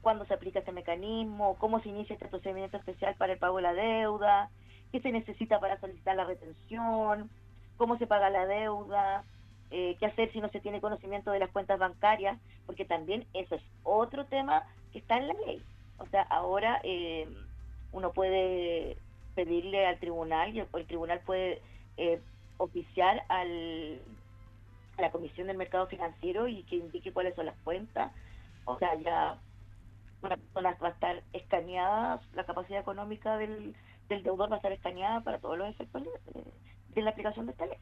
cuándo 0.01 0.25
se 0.25 0.33
aplica 0.33 0.59
este 0.59 0.71
mecanismo, 0.71 1.55
cómo 1.57 1.79
se 1.81 1.89
inicia 1.89 2.13
este 2.13 2.27
procedimiento 2.27 2.77
especial 2.77 3.15
para 3.15 3.33
el 3.33 3.39
pago 3.39 3.57
de 3.57 3.63
la 3.63 3.73
deuda, 3.73 4.49
qué 4.91 4.99
se 4.99 5.11
necesita 5.11 5.59
para 5.59 5.79
solicitar 5.79 6.15
la 6.15 6.25
retención, 6.25 7.29
cómo 7.77 7.97
se 7.97 8.07
paga 8.07 8.29
la 8.29 8.45
deuda, 8.45 9.23
eh, 9.71 9.95
qué 9.99 10.05
hacer 10.05 10.31
si 10.31 10.41
no 10.41 10.49
se 10.49 10.59
tiene 10.59 10.81
conocimiento 10.81 11.31
de 11.31 11.39
las 11.39 11.49
cuentas 11.49 11.79
bancarias, 11.79 12.37
porque 12.65 12.85
también 12.85 13.25
eso 13.33 13.55
es 13.55 13.61
otro 13.83 14.25
tema 14.25 14.63
que 14.91 14.99
está 14.99 15.17
en 15.17 15.29
la 15.29 15.33
ley. 15.45 15.63
O 15.97 16.05
sea, 16.07 16.23
ahora 16.23 16.79
eh, 16.83 17.27
uno 17.91 18.11
puede 18.11 18.97
pedirle 19.35 19.85
al 19.87 19.99
tribunal 19.99 20.55
y 20.55 20.59
el, 20.59 20.85
tribunal 20.85 21.21
puede 21.25 21.61
eh, 21.97 22.21
oficiar 22.57 23.23
al, 23.29 24.01
a 24.97 25.01
la 25.01 25.11
Comisión 25.11 25.47
del 25.47 25.57
Mercado 25.57 25.87
Financiero 25.87 26.47
y 26.47 26.63
que 26.63 26.77
indique 26.77 27.13
cuáles 27.13 27.35
son 27.35 27.45
las 27.45 27.57
cuentas. 27.63 28.11
O 28.65 28.77
sea, 28.77 28.95
ya 28.95 29.39
una 30.21 30.37
persona 30.37 30.77
va 30.81 30.87
a 30.87 30.91
estar 30.91 31.23
escaneada, 31.33 32.21
la 32.33 32.45
capacidad 32.45 32.79
económica 32.79 33.37
del, 33.37 33.75
del 34.07 34.23
deudor 34.23 34.49
va 34.49 34.55
a 34.55 34.57
estar 34.57 34.71
escaneada 34.71 35.21
para 35.21 35.39
todos 35.39 35.57
los 35.57 35.69
efectos 35.69 36.03
de, 36.03 36.43
de 36.95 37.01
la 37.01 37.11
aplicación 37.11 37.45
de 37.45 37.51
esta 37.51 37.65
ley. 37.65 37.77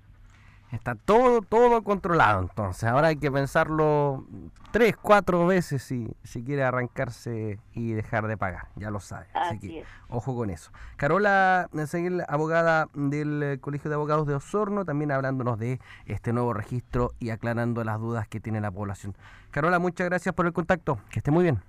Está 0.71 0.95
todo, 0.95 1.41
todo 1.41 1.83
controlado 1.83 2.41
entonces. 2.41 2.85
Ahora 2.85 3.07
hay 3.07 3.17
que 3.17 3.29
pensarlo 3.29 4.25
tres, 4.71 4.95
cuatro 4.95 5.45
veces 5.45 5.83
si, 5.83 6.07
si 6.23 6.43
quiere 6.43 6.63
arrancarse 6.63 7.59
y 7.73 7.91
dejar 7.91 8.27
de 8.27 8.37
pagar. 8.37 8.67
Ya 8.77 8.89
lo 8.89 9.01
sabe. 9.01 9.27
Así, 9.33 9.59
que 9.59 9.83
ojo 10.09 10.33
con 10.33 10.49
eso. 10.49 10.71
Carola 10.95 11.69
seguir 11.87 12.23
abogada 12.29 12.87
del 12.93 13.59
Colegio 13.59 13.89
de 13.89 13.95
Abogados 13.95 14.27
de 14.27 14.35
Osorno, 14.35 14.85
también 14.85 15.11
hablándonos 15.11 15.59
de 15.59 15.81
este 16.05 16.31
nuevo 16.31 16.53
registro 16.53 17.11
y 17.19 17.31
aclarando 17.31 17.83
las 17.83 17.99
dudas 17.99 18.27
que 18.29 18.39
tiene 18.39 18.61
la 18.61 18.71
población. 18.71 19.15
Carola, 19.51 19.77
muchas 19.79 20.07
gracias 20.07 20.33
por 20.33 20.45
el 20.45 20.53
contacto. 20.53 20.99
Que 21.09 21.19
esté 21.19 21.31
muy 21.31 21.43
bien. 21.43 21.61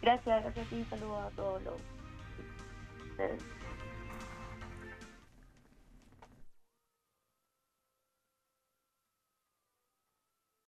Gracias, 0.00 0.42
gracias 0.42 0.66
a 0.66 0.70
ti. 0.70 0.86
Saludos 0.88 1.26
a 1.26 1.36
todos 1.36 1.62
los... 1.62 1.74